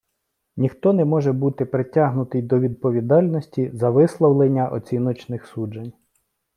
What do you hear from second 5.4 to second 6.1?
суджень.